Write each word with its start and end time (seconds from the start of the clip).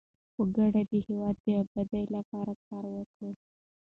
په 0.35 0.43
ګډه 0.55 0.81
د 0.91 0.91
هیواد 1.07 1.35
د 1.43 1.47
ابادۍ 1.61 2.05
لپاره 2.15 2.53
کار 2.67 2.83
وکړو. 2.95 3.31